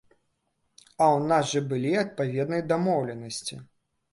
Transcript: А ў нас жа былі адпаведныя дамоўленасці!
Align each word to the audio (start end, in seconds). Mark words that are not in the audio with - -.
А 1.01 1.05
ў 1.09 1.19
нас 1.31 1.45
жа 1.53 1.61
былі 1.73 1.91
адпаведныя 2.05 2.67
дамоўленасці! 2.73 3.63